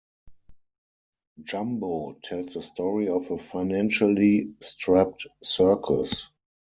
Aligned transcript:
"Jumbo" 1.43 2.13
tells 2.23 2.55
the 2.55 2.63
story 2.63 3.07
of 3.09 3.29
a 3.29 3.37
financially 3.37 4.55
strapped 4.59 5.27
circus. 5.43 6.27